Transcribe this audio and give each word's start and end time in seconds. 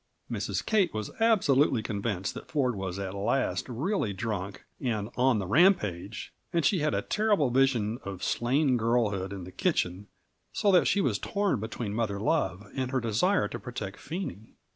Mrs. 0.31 0.65
Kate 0.65 0.91
was 0.95 1.11
absolutely 1.19 1.83
convinced 1.83 2.33
that 2.33 2.47
Ford 2.49 2.73
was 2.73 2.97
at 2.97 3.13
last 3.13 3.69
really 3.69 4.13
drunk 4.13 4.63
and 4.79 5.09
"on 5.15 5.37
the 5.37 5.45
rampage," 5.45 6.33
and 6.51 6.65
she 6.65 6.79
had 6.79 6.95
a 6.95 7.03
terrible 7.03 7.51
vision 7.51 7.99
of 8.03 8.23
slain 8.23 8.77
girlhood 8.77 9.31
in 9.31 9.43
the 9.43 9.51
kitchen, 9.51 10.07
so 10.51 10.71
that 10.71 10.87
she 10.87 11.01
was 11.01 11.19
torn 11.19 11.59
between 11.59 11.93
mother 11.93 12.19
love 12.19 12.65
and 12.73 12.89
her 12.89 12.99
desire 12.99 13.47
to 13.49 13.59
protect 13.59 13.99
Phenie. 13.99 14.55